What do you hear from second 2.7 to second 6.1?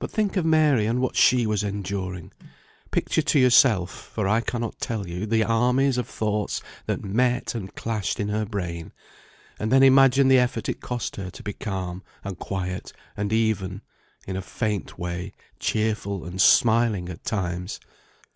Picture to yourself (for I cannot tell you) the armies of